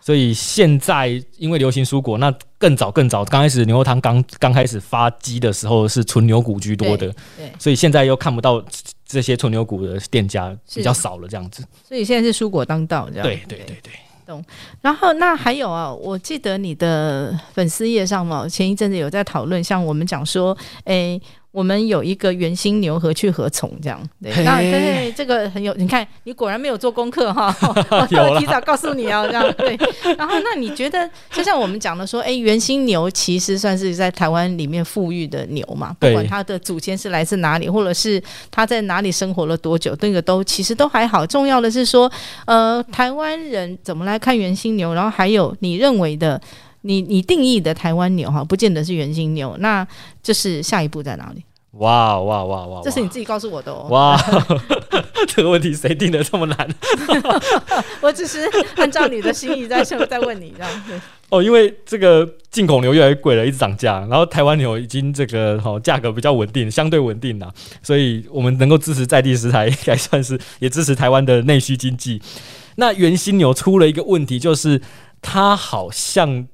[0.00, 8.64] 所以现在因为流行蔬果，那更早更早，刚开始牛肉汤刚刚开始发鸡的时候是纯牛骨居多的，对，所以现在又看不到
[9.06, 11.64] 这些纯牛骨的店家比较少了，这样子。
[11.88, 13.22] 所以现在是蔬果当道这样。
[13.22, 13.92] 对对对对。
[14.26, 14.44] 懂
[14.80, 21.22] 然后那还有啊，我记得你的粉丝页上嘛，前一阵子有在讨论，像我们讲说，诶，
[21.56, 23.98] 我们有一个圆心牛何去何从这样。
[24.22, 27.46] 对，嘿那对这个很有，你看你果然没有做功课哈，
[27.90, 29.74] 我提早告诉你哦，这样对。
[30.18, 41.26] 然后那你觉得，就像我们讲的说，诶，圆心牛其实算是在台湾里面富裕的牛嘛，不管它的祖先是来自哪里，或者是它在哪里生活了多久，那个都其实都还好。
[41.26, 42.12] 重要的是说，
[42.44, 46.38] 呃，台湾人怎么来看圆心牛，然后还有你认为的，
[46.82, 49.88] 你你定义的台湾牛哈，不见得是圆心牛，那
[50.22, 51.42] 就是下一步在哪里？
[51.78, 52.80] 哇哇哇哇！
[52.82, 53.86] 这是你自己告诉我的哦。
[53.90, 54.18] 哇，
[55.28, 56.68] 这个问题谁定的这么难？
[58.00, 60.72] 我只是按照你的心意在在问你这样。
[60.86, 72.22] 子 哦，因为这个进口牛越来越贵了，一直涨价，然后台湾牛已经这个哦价格比较稳定，相对稳定啦，所以我们能够支持在地食材，应该算是也支持台湾的内需经济。
[72.76, 74.80] 那原心牛出了一个问题，就是
[75.20, 76.46] 它好像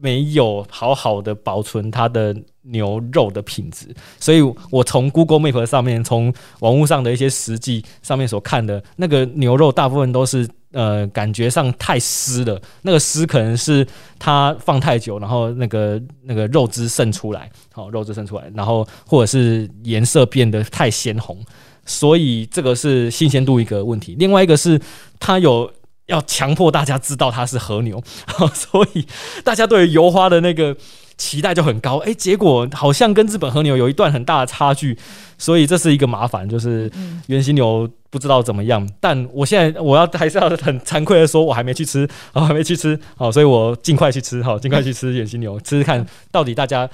[0.00, 3.86] 没有好好的保存它的牛肉的品质，
[4.20, 13.86] 所以我从 Google Map 上面，从网络上的一些实际上面所看的那个牛肉，大部分都是呃感觉上太湿了，那个湿可能是
[14.18, 21.38] 它放太久，然后那个那个肉汁渗出来，好、肉汁渗出来，然后或者是颜色变得太鲜红，
[21.86, 24.14] 所以这个是新鲜度一个问题。
[24.18, 24.78] 另外一个是
[25.18, 25.72] 它有
[26.08, 28.02] 要强迫大家知道它是和牛，
[28.52, 29.06] 所以
[29.42, 30.76] 大家对于油花的那个
[31.16, 31.98] 期待就很高。
[31.98, 34.98] 诶，结果好像跟日本和牛有一段很大的差距，
[35.38, 36.90] 所以这是一个麻烦，就是
[37.26, 38.88] 原型牛不知道怎么样。
[39.00, 46.88] 但我现在我要还是要很惭愧的说，我还没去吃， 我还没去吃，好，所以我尽快去吃，好，尽快去吃 原型牛，吃吃看到底大家。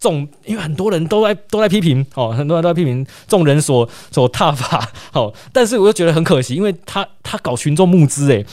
[0.00, 8.44] 众，因为很多人都在都在批评哦，很多人都在批评众人所所踏法哦，但是我又觉得很可惜，因为他他搞群众募资诶，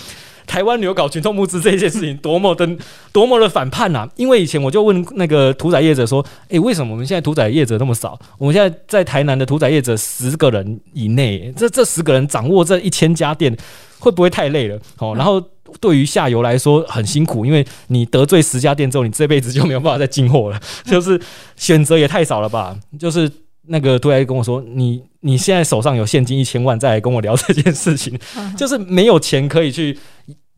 [0.46, 2.70] 台湾牛搞群众募资这件事情多么的
[3.14, 8.20] 多么的反叛呐、因为以前我就问那个屠宰业者说，诶，为什么我们现在屠宰业者那么少？
[8.38, 13.56] 我们现在在台南的屠宰业者十个人以内，这这十个人掌握这一千家店，
[14.00, 14.78] 会不会太累了？
[15.00, 15.42] 哦，然后。
[15.80, 21.20] 对于下游来说很辛苦，因为你得罪十家店之后，你这辈子就没有办法再进货了，就是
[21.56, 22.78] 选择也太少了吧？
[23.00, 23.32] 就是
[23.68, 28.18] 那个突然跟我说，你你现在手上有现金一千万，再来跟我聊这件事情，
[28.58, 29.98] 就是没有钱可以去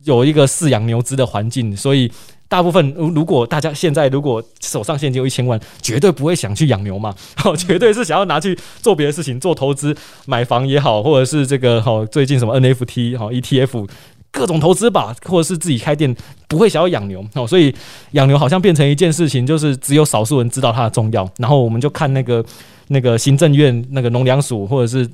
[0.04, 2.10] 有一个饲养牛只的环境，所以
[2.48, 9.96] 大部分如如果大家现在如果手上现金有一千万，绝对不会想去养牛嘛，哦， 绝对是想要拿去做别的事情，做投资、
[10.26, 13.88] 买房也好，或者是这个好最近什么 NFT 好 ETF。
[14.40, 16.16] 各种投资吧，或者是自己开店，
[16.48, 17.74] 不会想要养牛哦，所以
[18.12, 21.30] 养牛好像变成一件事情，就是只有少数人知道它的重要。
[21.36, 22.42] 然后我们就看那个
[22.88, 25.06] 那个行政院那个农粮署或者是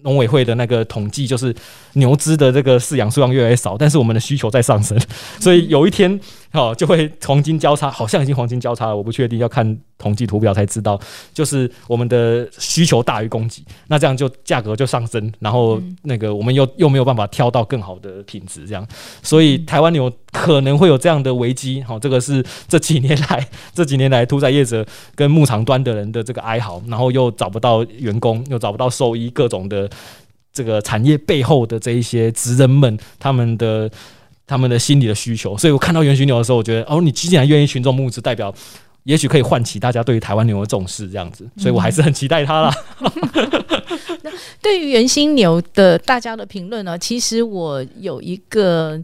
[0.00, 1.54] 农委会的那个统计，就是
[1.92, 4.98] 牛只的这个饲养数量越来越少，但是我们的需求在上升，
[5.38, 6.18] 所以有一天
[6.58, 11.00] 哦就会黄金交叉，好像已经黄金交叉了，我不确定，要看统计图表才知道。
[11.32, 18.84] 就是我们的需求大于供给，那这样就价格就上升，然后那个我们又又没有办法挑到更好的品质，这样，
[19.22, 21.80] 所以台湾牛可能会有这样的危机。
[21.82, 24.84] 好、这个是这几年来这几年来屠宰业者
[25.14, 29.88] 跟牧场端的人的这个哀嚎，然后又找不到员工，又找不到兽医，各种的
[30.52, 33.88] 这个产业背后的这一些职人们他们的。
[34.50, 38.52] 他们的心理的需求，所以我看到原型牛的时候，我觉得哦，你既然愿意群众募资，代表
[39.04, 42.74] 也许可以唤起大家对于台湾牛的重视，这样子，所以我还是很期待它啦。
[44.60, 49.00] 对于原心牛的大家的评论呢，其实我有一个。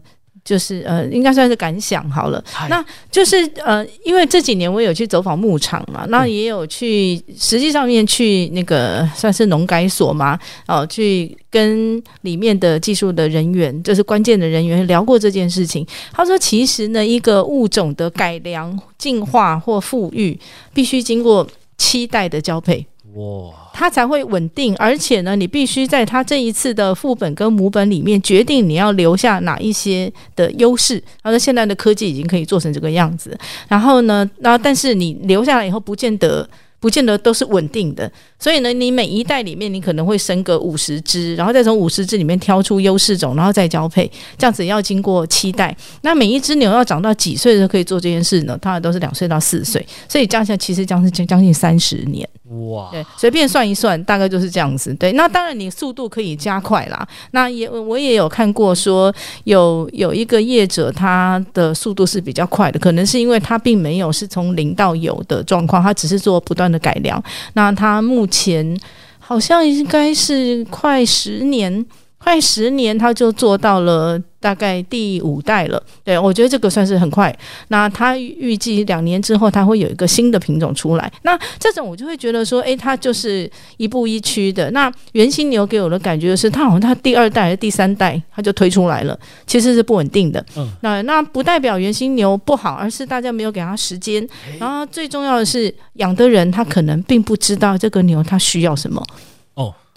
[0.47, 2.41] 就是呃，应该算是感想好了。
[2.69, 2.81] 那
[3.11, 15.85] 就是呃，因为这几年我有去走访牧场嘛，那也有去实际上面去那个算是农改所嘛，哦、去跟里面的技术的人员，就是关键的人员聊过这件事情。
[16.13, 20.39] 他说，其实呢，一个物种的改良、进化或富裕，
[20.73, 21.45] 必须经过
[21.77, 22.85] 七代的交配。
[23.17, 31.01] 哇，它才会稳定，而且呢，你必须在它这一次的副本跟母本里面决定你要留下哪一些的优势。
[31.23, 36.47] 他说现在的科技已经可以做成这个样子，然后呢，然后但是你留下来以后，不见得
[36.79, 45.75] 不见得都是稳定的，所以呢，你每一代里面你可能会生个五十只，然后再从五十只里面挑出优势种，然后再交配，这样子要经过七代。
[46.01, 48.57] 那每一只牛要长到几岁的时候可以做这件事呢？
[48.61, 52.27] 它们都是两岁到四岁，所以加起来其实将是将近三十年。
[52.71, 54.93] 哇，对，随便算一算，大概就是这样子。
[54.93, 57.05] 对，那当然你速度可以加快啦。
[57.31, 67.21] 那也我也有看过说，有有一个业者他的速度是比较快的，可能是因为他并没有是从零到有的状况，他只是做不断的改良。
[67.53, 68.77] 那他目前
[69.19, 71.85] 好像应该是快十年。
[72.27, 75.81] 快十年，他就做到了大概第五代了。
[76.03, 77.33] 对我觉得这个算是很快。
[77.69, 81.09] 那他预计两年之后，他会有一个新的品种出来。
[81.21, 84.69] 那这种我就会觉得说，诶，它就是一步一趋的。
[84.71, 90.45] 那原型牛给我的感觉是，它好像它第二代还是第三代，它就推出来了，其实是不稳定的。
[90.57, 94.27] 嗯，那那不代表原型牛不好，而是大家没有给它时间。
[94.59, 99.01] 然后最重要的是，养的人他可能并不知道这个牛它需要什么。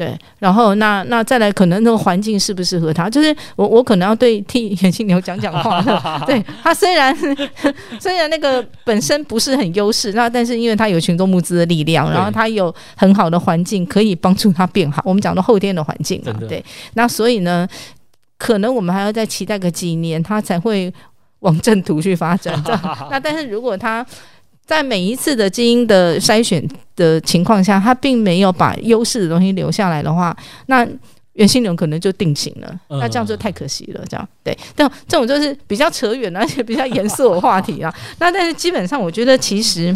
[0.04, 0.06] 哦。
[0.06, 3.10] 对，然后那那再来，可能那个环境适不适合他？
[3.10, 5.82] 就是我我可能要对替眼镜牛讲讲话。
[6.26, 7.14] 对他虽然
[8.00, 15.02] 虽然那个本身不是很优势，那但是因为他有群众募资的力量，然后他有很好的环境可以帮助他变好。
[15.04, 16.64] 我们讲到后天的环境嘛，对。
[16.94, 17.68] 那所以呢，
[18.38, 20.92] 可能我们还要再期待个几年，他才会
[21.40, 22.54] 往正途去发展。
[23.10, 24.04] 那但是如果它
[24.70, 30.86] 在每一次的基因的筛选的情况下，它并没有把优势的东西留下来的话，那
[31.32, 32.80] 原 sinh 牛可能就定型了。
[32.88, 34.04] 那这样就太可惜了。
[34.08, 37.92] 这样对，但这种就是比较扯远而且比较严肃的话题啊。
[38.20, 39.92] 那但是基本上，我觉得其实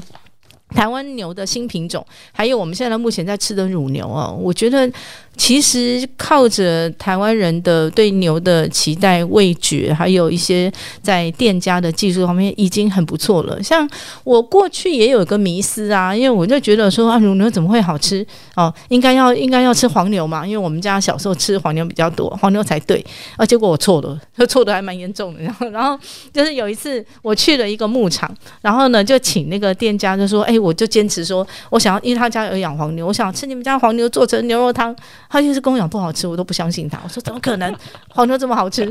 [0.70, 4.90] 台湾牛的新品种，还有我们现在目前在吃的乳牛啊，我觉得。
[5.36, 13.62] 其实靠着台湾人的对牛的期待、味觉，还有一些在店家的技术方面，已经很不错了。
[13.62, 13.88] 像
[14.22, 18.72] 我过去也有个迷思啊，因为我就觉得说啊，乳牛怎么会好吃哦？
[18.88, 23.04] 应该要应该要吃黄牛嘛，因为我们家小时候吃黄牛比较多，黄牛才对。
[23.36, 25.40] 啊，结果我错了，错的还蛮严重的。
[25.42, 25.98] 然后，然后
[26.32, 34.94] 就是有一次我去了一个牧场，然后呢就请那个店家就说：“哎，我就坚持说我想要，因为他家有养黄牛，我想吃你们家黄牛做成牛肉汤。”
[35.34, 37.00] 他就是跟我讲不好吃，我都不相信他。
[37.02, 37.74] 我说怎么可能，
[38.08, 38.82] 黄牛这么好吃？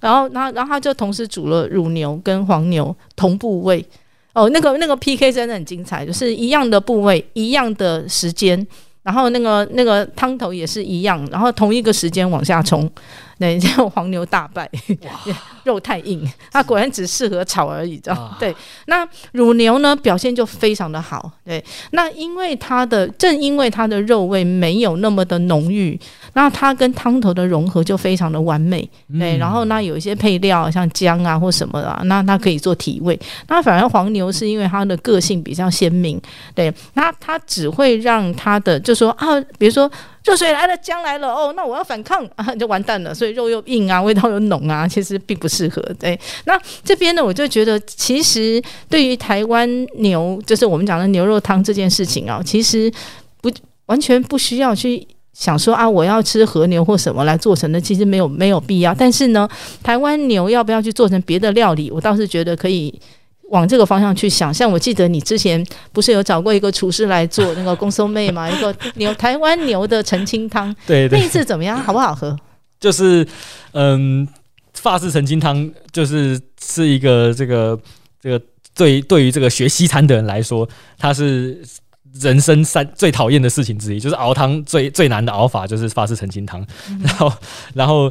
[0.00, 3.84] 然后，然后，然后他就同时煮了乳牛跟黄牛同部位。
[4.32, 8.66] 哦，那个那个 PK 真的很精彩，就是一样的部位，一样的时间，
[9.04, 12.90] 然后那个那个汤头也是一样，然后同一个时间往下冲。
[13.42, 14.70] 对，这样黄牛大败，
[15.64, 18.54] 肉太硬，它果然只适合炒而已，知道对，
[18.86, 21.28] 那乳牛呢，表现就非常的好。
[21.44, 25.98] 对，那因为它的正因为它的肉味没有那么的浓郁，
[26.34, 28.88] 那它跟汤头的融合就非常的完美。
[29.18, 33.18] 对，然后那有一些配料像姜啊或什么的，那它可以做提味。
[33.48, 36.20] 那反而黄牛是因为它的个性比较鲜明，
[36.54, 39.90] 对，那它只会让它的就说啊，比如说。
[40.24, 43.12] 热水来了，姜来了，哦，那我要反抗啊， 就完蛋了。
[43.12, 45.82] 所以肉又硬啊，味道又浓啊， 其实并不适合。
[45.98, 52.92] 对，那这边呢，我就觉得，其实对于台湾牛，就是我们讲的牛肉汤这件事情啊，其实
[53.40, 53.50] 不
[53.86, 58.94] 完全不需要去想说啊，我要吃和牛或什么来做成的，其实没有没有必要。
[58.94, 59.48] 但是呢，
[59.82, 63.00] 台湾牛要不要去做成别的料理，我倒是觉得可以。
[63.52, 65.62] 往这个方向去想，像我记得你之前
[65.92, 68.50] 不是有找过一个厨师来做那个公松妹嘛？
[68.50, 71.78] 一个 牛台湾牛的澄清汤，对，那一次怎么样？
[71.78, 72.34] 好不好喝？
[72.80, 73.26] 就是
[73.72, 74.26] 嗯，
[74.72, 77.78] 法式澄清汤就是是一个这个
[78.20, 78.40] 这个
[78.74, 80.66] 对对于这个学西餐的人来说，
[80.98, 81.62] 它是
[82.14, 86.66] 人生三最讨厌的事情之一，就是熬汤最最难的熬法就是法式澄清汤，
[87.04, 87.32] 然后
[87.74, 88.10] 然后。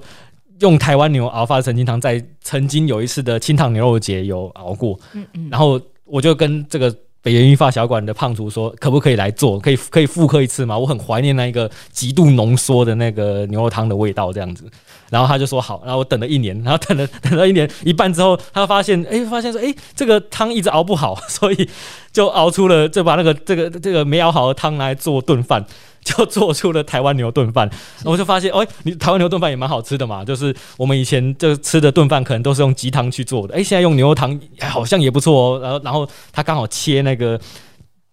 [0.61, 10.77] 用台湾牛熬发的澄清汤，在曾经有一次的清汤牛肉节有熬过，嗯嗯，然后我就跟这个北原玉发小馆的胖厨说，可不可以来做，可以可以复刻一次吗？
[10.77, 14.65] 我很怀念那一个极度浓缩的那个牛肉汤的味道，这样子。
[15.09, 21.69] 然后他就说好，然后我等了一年，然后等了 等了一年一半之后，他发现，哎，发现说，哎，这个汤一直熬不好，所以
[22.13, 25.65] 就熬出了，就把那个这个这个没熬好的汤来做炖饭。
[26.05, 27.69] 就做出了台湾牛炖饭，
[28.03, 30.25] 我就发现，哎，你台湾牛炖饭也蛮好吃的嘛。
[30.25, 35.59] 就是我们以前就吃的炖饭，可能都是用鸡汤去做的，哎，现在用牛肉汤好像也不错哦。
[35.61, 37.39] 然后，然后他刚好切那个。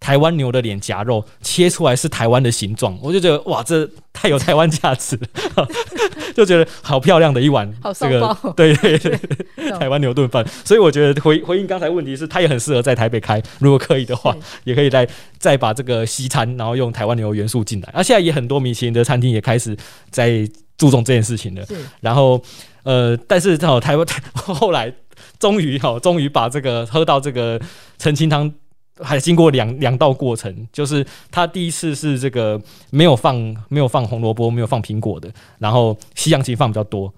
[0.00, 5.18] 台湾牛的脸颊肉切出来是台湾的形状，我就觉得哇，这太有台湾价值
[5.56, 5.68] 了，
[6.34, 10.46] 就觉得好漂亮的一碗 这个 对对对台湾牛炖饭。
[10.64, 14.34] 所以我觉得回回应刚才问题是，它也很适合在台北开，如果可以的话，
[14.64, 15.06] 也可以再
[15.38, 17.90] 再把这个西餐，然后用台湾牛元素进来。
[17.92, 19.76] 而现在也很多米其林的餐厅也开始
[20.10, 21.64] 在注重这件事情了。
[22.00, 22.40] 然后
[22.84, 24.92] 呃，但是正好台湾后来
[25.40, 27.60] 终于哈，终于把这个喝到这个
[27.98, 28.50] 澄清汤。
[29.00, 33.36] 还经过两两道过程，就是他第一次是这个没有放
[33.68, 37.12] 没有放红萝卜，没有放苹果的，然后西洋芹放比较多。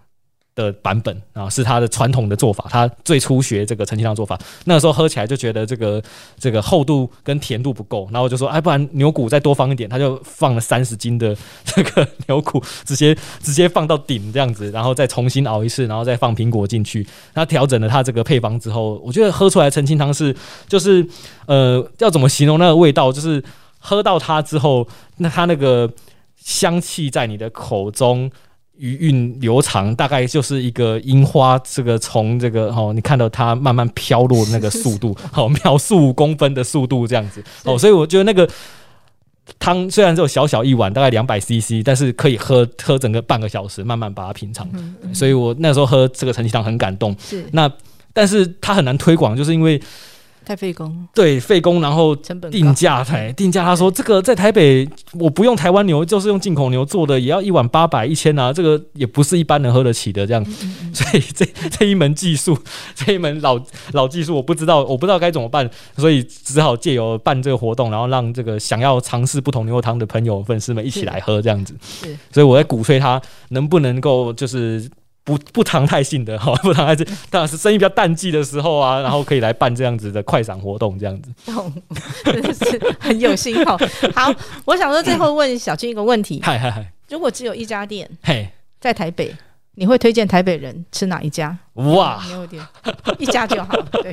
[0.61, 2.67] 的版本啊，是他的传统的做法。
[2.69, 6.03] 他最初学这个陈其汤做法，那个时候喝起来就觉得这个
[6.39, 9.89] 这个厚度跟甜度不够，然后就说，哎，不然牛骨再多放一点。
[9.89, 17.07] 他就放了三十斤的这个牛骨，直接直接放到顶这样子，然后再重新熬一次，然后再放苹果进去。
[17.35, 20.35] 他调整了他这个配方之后，我觉得喝出来陈清汤是
[20.69, 21.05] 就是
[21.47, 23.11] 呃，要怎么形容那个味道？
[23.11, 23.43] 就是
[23.79, 24.87] 喝到它之后，
[25.17, 25.91] 那它那个
[26.37, 28.31] 香气在你的口中。
[28.81, 38.49] 余韵流长，大概就是一个樱花，这个从这个哦，你看到它慢慢飘落的那个速度，好， 秒速五公分的速度这样子，哦，所以我觉得那个
[39.59, 44.69] 汤虽然只有小小一碗，大概两百 CC，但是可以喝喝整个半个小时，慢慢把它品尝。
[45.13, 47.15] 所以我那时候喝这个陈其汤很感动。
[47.21, 47.71] 是，那
[48.13, 49.81] 但是它很难推广，就是因为。
[50.51, 52.13] 太费工，对费工，然后
[52.51, 53.63] 定价才定价。
[53.63, 60.45] 他说这个在台北我不用台湾牛，就是用进口牛做的，也要一碗八百一千啊，这个也不是一般人喝得起的这样。
[60.93, 61.47] 所以这
[61.79, 62.59] 这一门技术，
[62.97, 63.61] 这一门老
[63.93, 71.77] 老技术，我不知道我不知道该怎么办，所以只好借由办这个活动，然后让这个想要尝试不同牛肉汤的朋友粉丝们一起来喝这样子。
[72.33, 74.91] 所以我在鼓吹他能不能够就是。
[75.31, 81.31] 不不常态性的 哈，不常态性，当然是生意比较淡季的时候啊， 然后可以来办这样子的快闪活动，这样子，
[82.25, 83.79] 真的是很有心哈。
[84.15, 88.49] 好，我想说最后问小军一个问题，嗨嗨嗨，如果只有一家店，嘿，
[88.81, 89.33] 在台北，
[89.77, 91.57] 你会推荐台北人吃哪一家？
[91.75, 92.67] 哇，没有点，
[93.19, 94.13] 一家就好，对，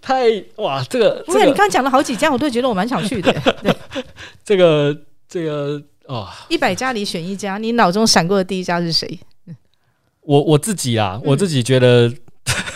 [0.00, 3.32] 太哇，这个，不是你刚讲了好几家，我都觉得我蛮想去的，
[3.62, 3.74] 对，
[4.44, 4.96] 这个
[5.28, 9.18] 这个哦，一百家里选一家，你脑中闪过的第一家是谁？
[10.26, 12.12] 我我自己啊，我自己觉得，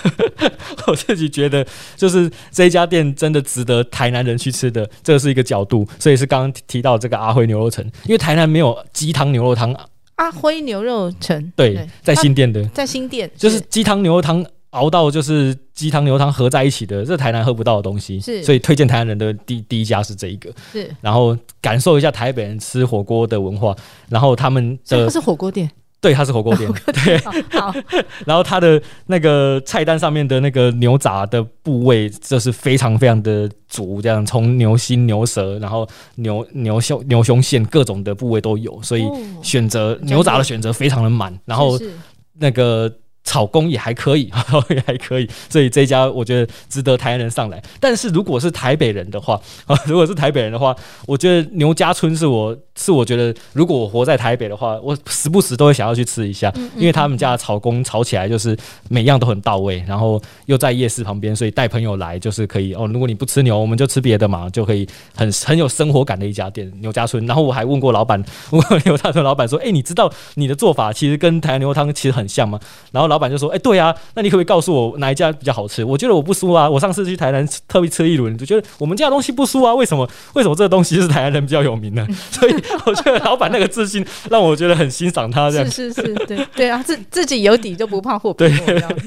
[0.87, 9.75] 我自己觉得，就是这一家店真的值得台南人去吃的，这是一个角度，所以是刚刚提到这个阿辉牛肉城，因为台南没有鸡汤牛肉汤。
[10.15, 23.75] 阿辉牛肉城，对，在新店的，在新店，就是鸡汤牛肉汤熬到就是鸡汤牛肉汤合在一起的，这台南喝不到的东西，是，所以推荐台南人的第第一家是这一个，是，然后感受一下台北人吃火锅的文化，
[24.11, 25.71] 然后他们的是火锅店。
[26.01, 26.71] 对，它是火锅店。
[27.05, 27.19] 对，
[27.51, 27.73] 好。
[28.27, 35.87] 然后它的那个菜单上面的那个牛杂的部位，就是非常非常的足，这样从牛心、牛舌，然后
[36.17, 39.05] 牛牛胸、牛胸腺各种的部位都有，所以
[39.43, 41.39] 选择牛杂的选择非常的满。
[41.45, 41.79] 然后
[42.39, 42.93] 那个。
[43.25, 44.31] 炒工也还可以，
[44.71, 47.63] 也还可以，所以这家我觉得值得台湾人上来。
[47.79, 50.75] 但是如果是台北人的话，啊， 如果是台北人的话，
[51.07, 58.57] 我觉得牛家村是我是我觉得，如果我活在台北的话，我时不时都会想要去吃一下，因为他们家的炒工炒起来就是
[58.89, 62.87] 每样都很到位，然后又在夜市旁边，所以带朋友来就是可以哦。
[62.87, 67.25] 如果你不吃牛，我们就吃别的嘛，就可以很很有生活感的一家店牛家村。
[67.27, 72.59] 然后我还问过老板， 问过牛家村老板说：“哎，你知道你的做法其实跟台湾牛肉汤其实很像吗？”
[72.91, 75.85] 然后老板就说：“哎，对啊，那你可不可以告诉我哪一家比较好吃？
[75.85, 79.75] 我觉得我不输啊，我上次去台南特别吃一轮，就觉得我们家的东西不输啊。
[79.75, 80.09] 为什么？
[80.35, 82.07] 为什么这个东西是台南人比较有名呢？
[82.31, 82.55] 所以
[82.87, 85.51] 我觉得老板那个自信让我觉得很欣赏他。
[85.51, 85.67] 这样。
[85.71, 86.47] 是是是， 对。
[86.55, 86.71] 对。
[86.71, 88.33] 啊，自自己有底就不怕货。
[88.33, 88.49] 对。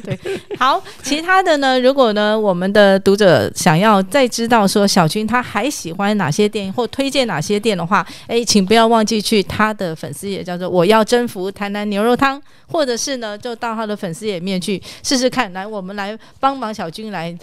[0.04, 0.18] 对，
[0.60, 1.80] 好，其他的呢？
[1.80, 12.41] 如果呢，我们的读者想要再知道说小军他还喜欢哪些店或推荐哪些店的话，哎，请不要忘记去他的粉丝也，叫做“我要征服台南牛肉汤”，
[12.74, 14.34] 或者是呢，就到他的粉丝页。
[14.34, 17.34] 里面去试试看，来，我们来帮忙小军来，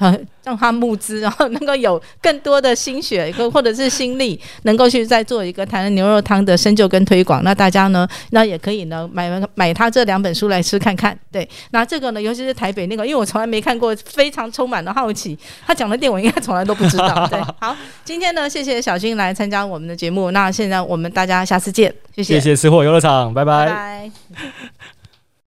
[0.43, 7.45] 让他募资，然后能够有更多的心血，或者是心力，能够去再做一个台湾牛肉汤的深究跟推广。
[7.45, 11.17] 那大家呢，那也可以呢买买他这两本书来吃看看。
[11.31, 15.39] 对，那这个呢，尤其是台北那个，因为我从来没看过，非常充满了好奇。
[15.65, 17.27] 他讲的店我应该从来都不知道。
[17.29, 18.83] 对，好，今天呢，谢谢。
[18.83, 20.33] 小军来参加我们的节目。
[20.33, 22.57] 那现在我们大家下次见，谢谢，谢谢。
[22.57, 24.11] 吃货游乐场，拜拜。